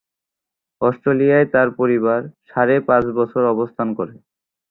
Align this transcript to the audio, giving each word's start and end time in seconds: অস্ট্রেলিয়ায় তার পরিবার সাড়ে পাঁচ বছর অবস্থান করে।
অস্ট্রেলিয়ায় 0.81 1.47
তার 1.53 1.67
পরিবার 1.79 2.19
সাড়ে 2.49 2.75
পাঁচ 2.87 3.03
বছর 3.17 3.41
অবস্থান 3.53 3.87
করে। 3.97 4.13